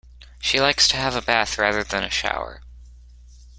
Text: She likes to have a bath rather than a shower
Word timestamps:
She 0.39 0.59
likes 0.59 0.87
to 0.87 0.97
have 0.97 1.15
a 1.15 1.21
bath 1.21 1.59
rather 1.59 1.83
than 1.83 2.03
a 2.03 2.09
shower 2.09 2.63